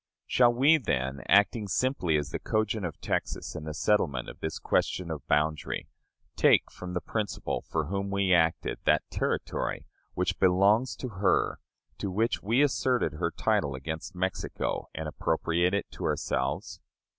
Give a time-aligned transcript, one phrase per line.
[0.25, 4.57] Shall we, then, acting simply as the cogent of Texas in the settlement of this
[4.57, 5.87] question of boundary,
[6.35, 9.85] take from the principal for whom we act that territory
[10.15, 11.59] which belongs to her,
[11.99, 16.79] to which we asserted her title against Mexico, and appropriate it to ourselves?